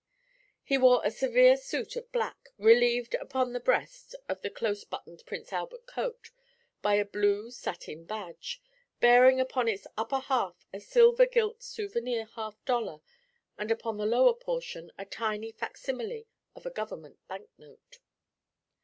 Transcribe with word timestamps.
He 0.63 0.79
wore 0.79 1.01
a 1.05 1.11
severe 1.11 1.55
suit 1.55 1.95
of 1.95 2.11
black, 2.11 2.49
relieved 2.57 3.13
upon 3.13 3.53
the 3.53 3.59
breast 3.59 4.15
of 4.27 4.41
the 4.41 4.49
close 4.49 4.83
buttoned 4.83 5.21
Prince 5.27 5.53
Albert 5.53 5.85
coat 5.85 6.31
by 6.81 6.95
a 6.95 7.05
blue 7.05 7.51
satin 7.51 8.05
badge, 8.05 8.63
bearing 8.99 9.39
upon 9.39 9.67
its 9.67 9.85
upper 9.95 10.17
half 10.17 10.65
a 10.73 10.79
silver 10.79 11.27
gilt 11.27 11.61
souvenir 11.61 12.25
half 12.33 12.65
dollar, 12.65 13.01
and 13.59 13.69
upon 13.69 13.97
the 13.97 14.07
lower 14.07 14.33
portion 14.33 14.91
a 14.97 15.05
tiny 15.05 15.51
fac 15.51 15.77
simile 15.77 16.23
of 16.55 16.65
a 16.65 16.71
Government 16.71 17.19
banknote. 17.27 17.99